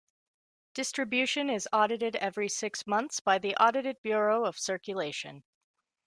[0.73, 5.43] Distribution is audited every six months by the Audited Bureau of Circulation.